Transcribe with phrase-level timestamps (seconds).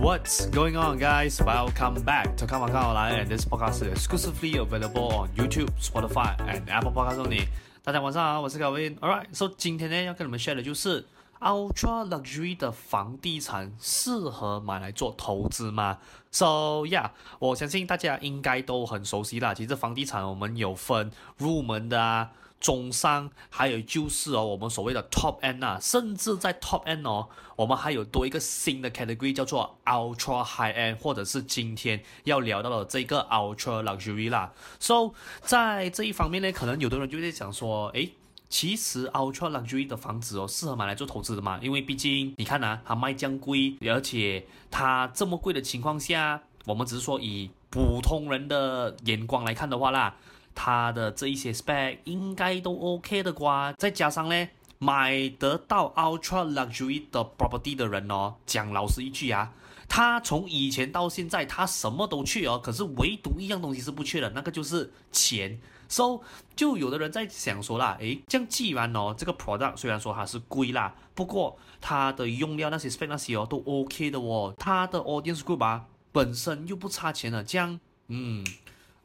[0.00, 1.42] What's going on, guys?
[1.42, 5.68] Welcome back to Come On Come Online, and this podcast is exclusively available on YouTube,
[5.78, 7.48] Spotify, and Apple Podcasts only.
[7.84, 8.98] 大家晚上好，我是 Kevin。
[9.00, 11.04] Alright, so 今天呢要跟你们 share 的就是
[11.40, 15.98] Ultra Luxury 的房地产适合买来做投资吗
[16.30, 19.52] ？So yeah，我相信大家应该都很熟悉啦。
[19.52, 22.30] 其实房地产我们有分入门的啊。
[22.60, 27.26] 中上，还有就是哦，我们所谓的 top end 啊，甚至在 top end 哦，
[27.56, 34.52] 我们还有多一个新的 category 叫做 ultra high end，或者是今天要聊到的这个 ultra luxury 啦。
[34.78, 38.12] So 在这一方面呢，可能有的人就在想说，诶，
[38.50, 41.58] 其实 ultra luxury 的房子哦，适合买来做投资的嘛？
[41.62, 50.14] 因为毕竟你看呐、啊，它卖这样贵，而且它这么贵的情况下，我们只是说以普通人的眼光来看的话啦。
[50.62, 59.54] 它的这一些 spec 应该都 OK 的啩，再加上呢，买得到 ultra luxury 的 property 的人哦，讲老实一句啊，
[59.88, 65.58] 他从以前到现在他什么都缺哦，可是唯独一样东西是不缺的，那个就是钱。
[65.88, 66.20] So
[66.54, 78.44] 就有的人在想说啦，诶，这样既然哦，这个 product 虽然说它是贵啦，不过它的用料那些 spec 那些哦都 OK 的哦，它的 audience group 啊本身又不差钱的，这样嗯。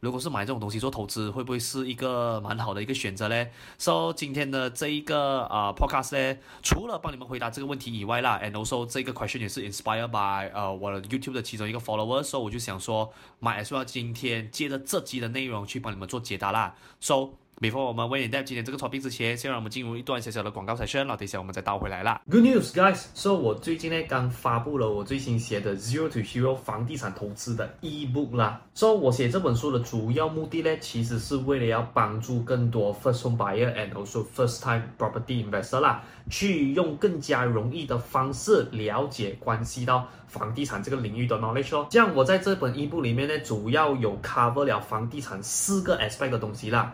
[0.05, 13.83] 如果是买这种东西做投资，会不会是一个蛮好的一个选择嘞？So 今天的这一个啊、podcast 呢，除了帮你们回答这个问题以外啦，and also 这个 question 也是 inspired by 呃、我的 YouTube 的其中一个 follower，所以我就想说买 as well
[13.83, 16.75] 今天借着这集的内容去帮你们做解答啦。
[16.99, 22.19] So Before 我们 went in depth 今天这个 topic 之前，先让我们进入一段小小的广告 session，然后等一下我们再倒回来啦。
[22.29, 23.05] Good news, guys!
[23.13, 28.61] So 我最近呢刚发布了我最新写的 Zero to Hero 房地产投资的 ebook 啦。
[28.73, 41.87] So 我写这本书的主要目的呢，其实是为了要帮助更多 first home buyer and also first time property investor 啦，去用更加容易的方式了解关系到房地产这个领域的 knowledge 咯。
[41.89, 46.93] 这样我在这本 ebook 里面呢，主要有 cover 了房地产四个 aspect 的东西啦。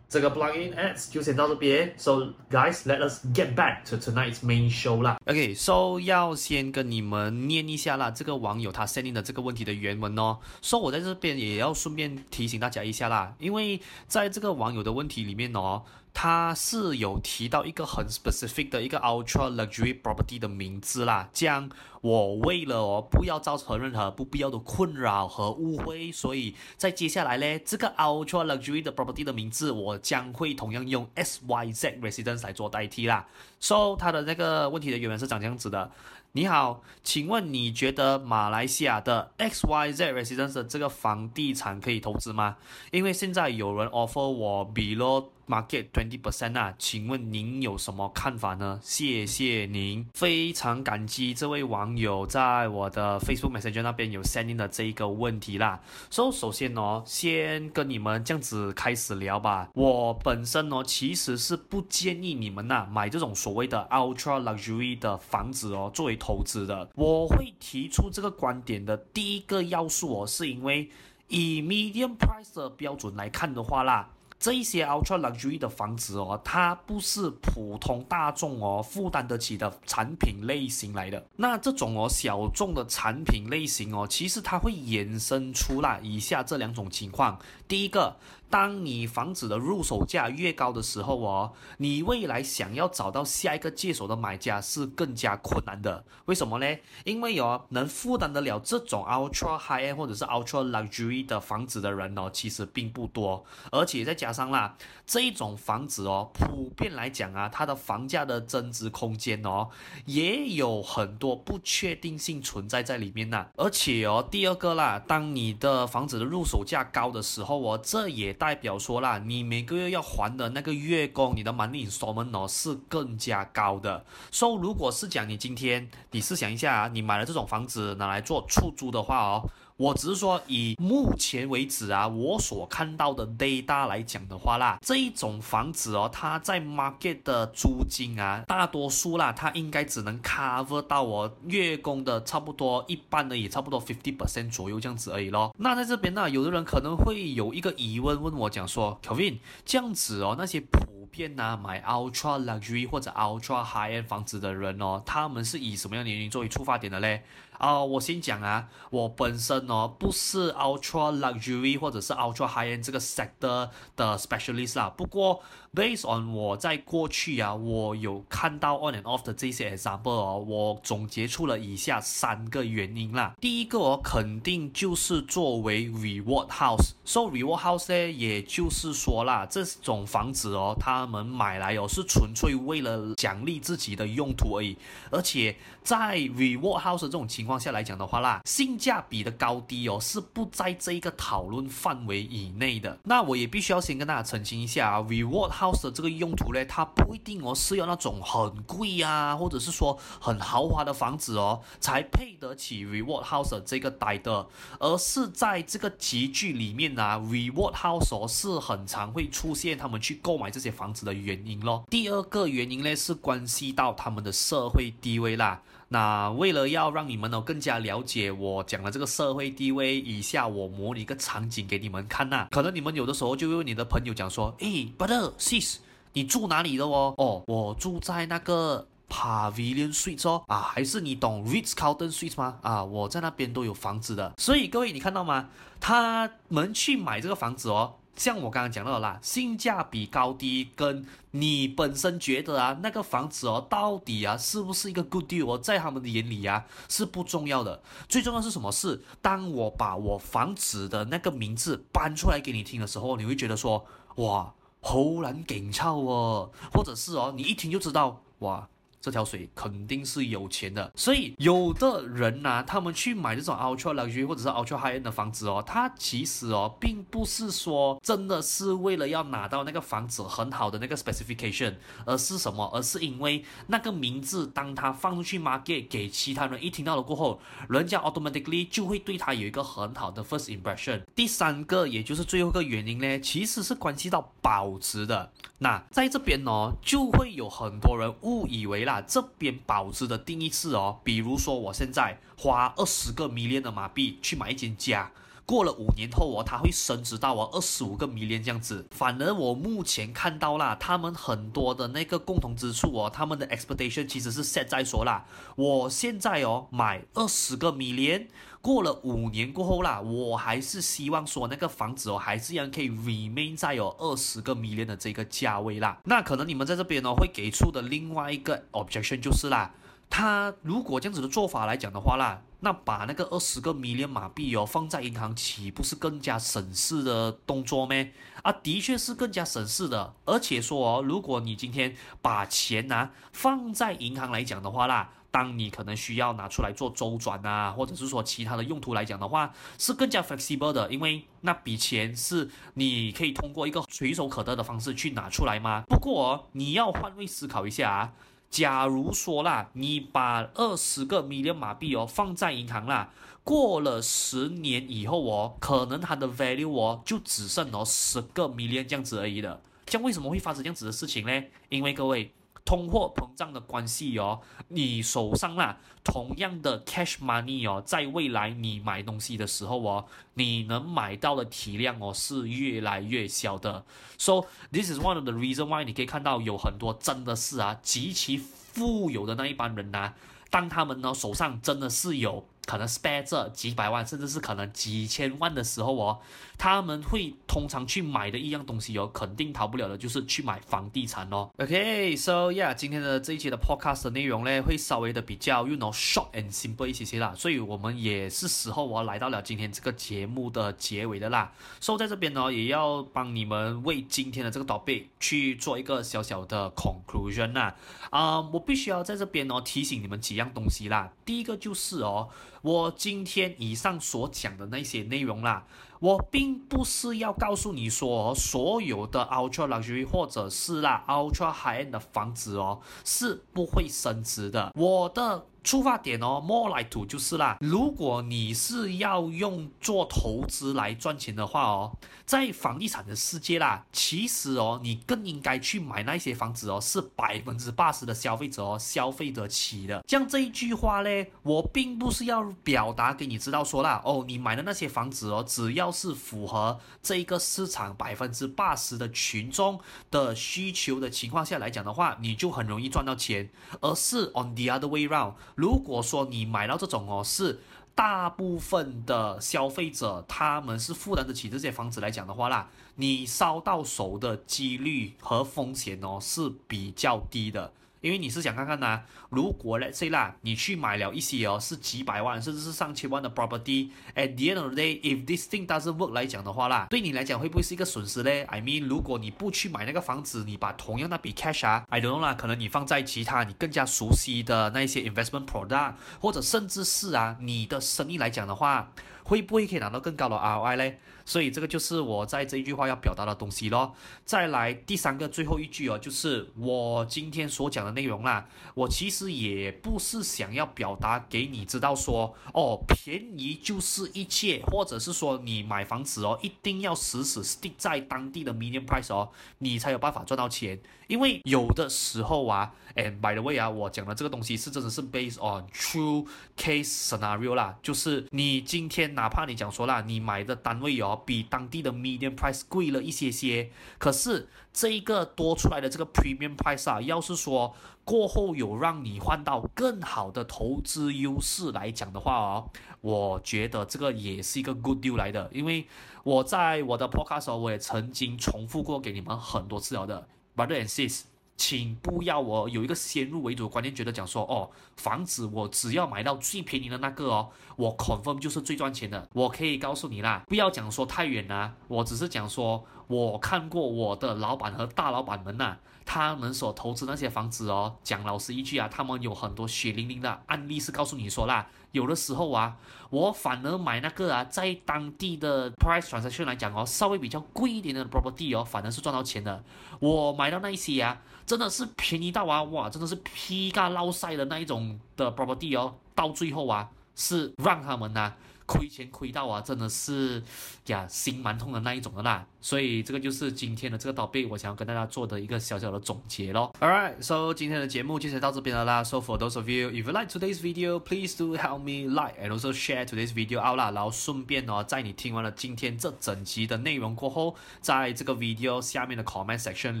[0.10, 5.18] 这个 plugin ads 就先到这边，So guys，let us get back to tonight's main show 啦。
[5.26, 10.38] OK，So 要先跟你们念一下啦，这个网友他 sending 的这个问题的原文哦。
[10.62, 15.84] So 我在这边也要顺便提醒大家一下啦，因为在这个网友的问题里面哦。
[16.12, 21.70] 他是有提到一个很 specific 的一个 ultra luxury property 的名字啦，这样
[22.02, 33.26] 我为了哦不要造成任何不必要的困扰和误会，所以在接下来呢，这个 ultra luxury 的 property 的名字我将会同样用 S Y Z residence 来做代替啦。
[33.60, 35.90] So 他的那个问题的原文是长这样子的。
[36.32, 42.56] 你好，请问你觉得马来西亚的 XYZ Residence 的这个房地产可以投资吗？
[42.92, 48.78] 因为现在有人 offer 我 below market twenty percent 啊，请问您有什么看法呢？
[48.80, 55.80] 谢谢您，非常感激这位网友在我的 Facebook Messenger 那边有 send in 的这一个问题啦。
[56.10, 59.68] So 首先哦，先跟你们这样子开始聊吧。
[59.74, 66.88] 我本身哦，其实是不建议你们呐买这种所所谓的 Ultra Luxury 的房子哦，作为投资的。
[66.94, 70.88] 我会提出这个观点的第一个要素哦，是因为
[71.26, 74.08] 以 medium price 的标准来看的话啦。
[74.38, 81.26] 这一些 ultra luxury 的房子哦，它不是普通大众哦负担得起的产品类型来的。
[81.34, 87.36] 那这种哦小众的产品类型哦，其实它会衍生出啦以下这两种情况。
[87.66, 88.14] 第一个。
[88.50, 96.04] 当你房子的入手价越高的时候哦，你未来想要找到下一个接手的买家是更加困难的。
[96.24, 96.66] 为什么呢？
[97.04, 103.44] 因为哦，能负担得了这种 ultra high end 或者是 ultra luxury 的房子的人哦，其实并不多。
[103.70, 104.76] 而且再加上啦，
[105.06, 109.68] 这一种房子哦，普遍来讲啊，它的房价的增值空间哦，
[110.06, 113.46] 也有很多不确定性存在在里面呐。
[113.56, 124.02] 而且哦，第二个啦，当你的房子的入手价高的时候哦，这也代表说啦，你每个月要还的那个月供，你的 money in sum，是更加高的。
[124.30, 129.44] 所以，如果是讲你今天，你试想一下啊，你买了这种房子拿来做出租的话哦。
[129.80, 145.54] 我只是说，以目前为止啊，我所看到的 data 来讲的话啦，这一种房子哦，它在 market 的租金啊，大多数啦，它应该只能 cover 到我月供的差不多一半的，也差不多 fifty percent 左右这样子而已咯。
[145.56, 157.22] 那在这边呢，有的人可能会有一个疑问问我讲说，Kevin，这样子哦，那些普遍呐买 ultra luxury 或者 ultra high end 房子的人哦，他们是以什么样的原因作为出发点的嘞？
[157.60, 164.88] 啊、我先讲啊，我本身哦不是 ultra luxury 或者是 ultra high end 这个 sector 的 specialist 啦。
[164.96, 165.42] 不过
[165.74, 173.34] based on 我在过去啊，我有看到 on and off 的这些 example 哦，我总结出了以下三个原因啦。
[173.38, 176.92] 第一个哦，肯定就是作为 reward house。
[177.04, 184.78] So reward house 呢，也就是说啦，这种房子哦，他们买来哦是纯粹为了奖励自己的用途而已。
[185.10, 187.49] 而且在 reward house 的这种情况。
[187.50, 192.96] 况下来讲的话啦，性价比的高低哦是不在这一个讨论范围以内的。
[193.02, 204.46] 那我也必须要先跟大家澄清一下啊，Reward House 的这个用途呢，它不一定哦是要那种很贵啊，或者是说很豪华的房子哦才配得起 Reward House 的这个待的，
[204.78, 211.84] 而是在这个集聚里面啊，Reward House 哦是很常会出现他们去购买这些房子的原因咯。
[211.90, 215.60] 第二个原因呢是关系到他们的社会地位啦。
[215.92, 225.78] 那为了要让你们呢更加了解我讲的这个社会地位，以下我模拟一个场景给你们看呐、可能你们有的时候就会问你的朋友讲说，诶，brother sis，
[226.12, 227.12] 你住哪里的哦？
[227.18, 230.44] 哦，我住在那个 Pavilion Suites 哦。
[230.46, 232.58] 啊，还是你懂 Ritz Carlton Suites 吗？
[232.62, 234.32] 啊，我在那边都有房子的。
[234.38, 235.48] 所以各位你看到吗？
[235.80, 237.96] 他们去买这个房子哦。
[238.16, 249.02] 像我刚刚讲到的啦，性价比高低跟你本身觉得啊，那个房子哦，到底啊是不是一个 good deal 哦，在他们的眼里啊是不重要的，最重要是什么是？
[249.22, 253.86] 当我把我房子的那个名字搬出来给你听的时候，你会觉得说，
[254.16, 258.68] 哇，好难紧凑哦，或者是哦，你一听就知道，哇。
[259.00, 272.70] 这条水肯定是有钱的，所以有的人呐、他们去买这种 ultra luxury 或者是 ultra high end 的房子哦，他其实哦，并不是说真的是为了要拿到那个房子很好的那个 specification，而是什么？
[272.74, 281.02] 而是因为那个名字，当他放出去 market 给其他人一听到了过后，人家 automatically 就会对他有一个很好的 first impression。
[281.14, 285.32] 第三个，也就是最后一个原因呢，其实是关系到保值的。
[285.62, 288.89] 那在这边呢，就会有很多人误以为啦。
[288.90, 295.12] 啊，这边保值的定义是哦，比如说我现在花二十个迷恋的马币去买一间家，
[295.50, 298.86] 过了五年后哦，它会升值到我二十五个 million 这样子。
[298.92, 305.24] 反而我目前看到啦，他们很多的那个共同之处哦，他们的 expectation 其实是 set 在说啦，
[305.56, 308.28] 我现在哦买二十个米廉。
[308.62, 315.98] 过了五年过后啦，我还是希望说那个房子哦，还是一样可以 remain 在有二十个米廉的这个价位啦。
[316.04, 319.72] 那可能你们在这边呢会给出的另外一个 objection 就是啦，
[320.10, 328.12] 他如果这样子的做法来讲的话啦，那把那个二十个缅甸马币哦放在银行，岂不是更加省事的动作咩？
[328.42, 330.14] 啊，的确是更加省事的。
[330.26, 335.12] 而且说哦，如果你今天把钱呐、放在银行来讲的话啦。
[335.32, 345.84] 当你可能需要拿出来做周转啊，或者是说其他的用途来讲的话，是更加 flexible 的，因为那笔钱是你可以通过一个随手可得的方式去拿出来吗？
[345.88, 348.12] 不过你要换位思考一下啊，
[348.50, 353.10] 假如说啦，你把二十个 million 马币哦放在银行啦，
[353.44, 359.60] 过了十年以后哦，可能它的 value 哦就只剩哦十个 million 这样子而已了。
[359.86, 361.44] 这样为什么会发生这样子的事情呢？
[361.68, 362.32] 因为各位。
[362.70, 373.84] 通货膨胀的关系哦，你手上啦同样的 cash money 哦，在未来你买东西的时候哦，你能买到的体量哦是越来越小的。
[374.18, 380.14] So this is one of the reason why 你可以看到有很多真的是啊极其富有的那一帮人呐、啊，
[380.48, 382.46] 当他们呢手上真的是有。
[382.70, 386.20] 可能 spare 这几百万，甚至是可能几千万的时候哦，
[386.56, 391.50] 他们会通常去买的一样东西哦，肯定逃不了的，就是去买房地产哦。
[391.58, 401.52] OK，so yeah，今天的这一期的 podcast 的内容呢，会稍微的比较，you know short and simple 一些些啦，所以我们也是时候我来到了今天这个节目的结尾的啦。
[401.80, 407.74] So 在这边呢，也要帮你们为今天的这个 topic 去做一个小小的 conclusion 啦。
[408.10, 411.10] 啊、我必须要在这边呢提醒你们几样东西啦。
[411.24, 412.28] 第一个就是哦。
[412.62, 415.64] 我今天以上所讲的那些内容啦，
[416.00, 424.72] 我并不是要告诉你说所有的 ultra luxury 或者是啦 ultra high end 的房子哦是不会升值的。
[424.74, 425.46] 我的。
[425.62, 427.58] 出发点哦，more like to 就是啦。
[427.60, 431.92] 如果你是要用做投资来赚钱的话哦，
[432.24, 440.02] 在房地产的世界啦，其实哦，你更应该去买那些房子哦，是百分之八十的消费者哦消费得起的。
[440.08, 449.78] 像这一句话呢，我并不是要表达给你知道说啦，哦，你买的那些房子哦，只要是符合这一个市场百分之八十的群众
[450.10, 453.50] 的需求的情况下来讲的话，你就很容易赚到钱，
[453.80, 455.34] 而是 on the other way round。
[455.54, 457.60] 如果说你买到这种哦，是
[457.94, 467.72] 大部分的消费者他们是负担得起这些房子来讲的话啦，你烧到手的几率和风险哦是比较低的。
[468.00, 481.32] 因为你是想看看呐、如果 let's say 啦，你去买了一些哦，是几百万甚至是上千万的 property，at the end of the day，if this thing doesn't work 来讲的话啦，对你来讲会不会是一个损失嘞？I mean，如果你不去买那个房子，你把同样那笔
[481.32, 488.90] cash 啊，I don't know 啦，可能你放在其他你更加熟悉的那一些 investment product，或者甚至是啊，你的生意来讲的话。
[489.24, 490.96] 会不会可以拿到更高的 ROI 呢？
[491.24, 493.94] 所以这个就是我在这一句话要表达的东西咯。
[494.24, 498.48] 再来第三个最后一句哦，就是我今天所讲的内容啦。
[498.74, 510.80] 我其实也不是想要表达给你知道说哦，便宜就是一切，或者是说你买房子哦，一定要死死定在当地的 median price 哦，你才有办法赚到钱。
[511.06, 519.09] 因为有的时候啊，and by the way 啊，我讲的这个东西是真的是 based on true case scenario 啦，就是你今天。
[519.10, 527.74] 哪怕你讲说啦，你买的单位哦比当地的 median price 贵了一些些，可是这一个多出来的这个 premium price 啊，要是说
[528.04, 535.86] 过后有让你换到更好的投资优势来讲的话哦，我觉得这个也是一个 good deal 来的，因为
[536.24, 541.29] 我在我的 podcast 我也曾经重复过给你们很多次了的，brother and sis。
[541.60, 549.28] 请不要我有一个先入为主的观念，觉得讲说哦，房子我只要买到最便宜的那个哦，我 confirm 就是最赚钱的。
[549.34, 562.76] 我可以告诉你啦，不要讲说太远啦，我只是讲说，我看过我的老板和大老板们呐、啊，他们所投资那些房子哦，讲老实一句啊，他们有很多血淋淋的案例是告诉你说啦，有的时候啊，
[563.10, 569.62] 我反而买那个啊，在当地的 price transaction 来讲哦，稍微比较贵一点的 property 哦，反而是赚到钱的。
[569.98, 571.20] 我买到那一些啊。
[571.46, 572.88] 真的是便宜到啊，哇！
[572.88, 578.32] 真的是皮嘎捞晒的那一种的 property 哦，到最后啊，是让他们呐
[578.70, 580.40] 亏钱亏到啊，真的是
[580.86, 582.46] 呀心蛮痛的那一种的啦。
[582.60, 586.72] 所以这个就是今天的这个导贝我想要跟大家做的一个小小的总结咯。
[586.78, 589.02] All right, so 今天的节目就先到这边了啦。
[589.02, 592.52] So for those of you, if you like today's video, please do help me like and
[592.52, 593.90] also share today's video out 啦。
[593.90, 600.00] 然后顺便哦，在你听完了今天这整集的内容过后，在这个 video 下面的 comment section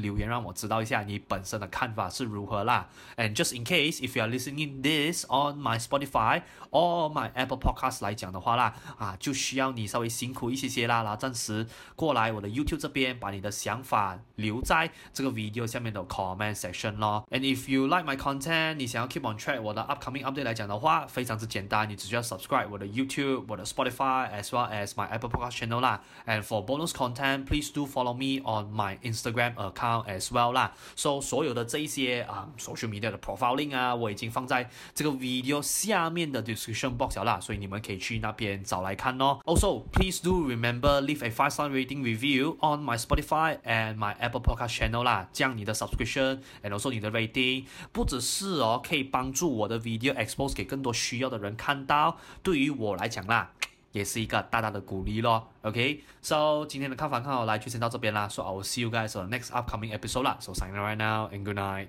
[0.00, 2.88] 留言，让我知道一下你本身的看法是如何啦。
[3.16, 8.04] And just in case if you are listening this on my Spotify or my Apple Podcast
[8.04, 12.50] 来讲的话啦，啊，就需要你稍微辛苦一些些啦，然后暂时过来我的。
[12.50, 17.24] YouTube 这边把你的想法留在这个 video 下面的 comment section 咯。
[17.30, 23.64] And if you like my content，你想要 keep on track 我的 upcoming update 来讲的话，非常之简单，你只需要 subscribe 我的 YouTube、我的
[23.64, 26.02] Spotify，as well as my Apple Podcast channel 啦。
[26.26, 30.72] And for bonus content，please do follow me on my Instagram account as well 啦。
[30.96, 39.41] So 所有的这一些啊、social media 的 profiling 啊，我已经放在这个 video 下面的 description box 啦，所以你们可以去那边 找来看咯。
[39.45, 45.03] Also，please do remember leave a five star rating review。on my Spotify and my Apple Podcast channel
[45.03, 53.51] 啦，这样你的 subscription and also 你的 rating 不只是哦，可以帮助我的 video expose 给更多需要的人看到，对于我来讲啦，
[53.91, 55.49] 也是一个大大的鼓励咯。
[55.61, 61.29] OK，so 今天的看法看好来就先到这边啦，so I will see you guys on the next upcoming episode 啦，so sign right now
[61.29, 61.83] and good night。